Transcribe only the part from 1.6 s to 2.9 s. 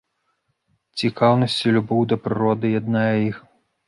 і любоў да прыроды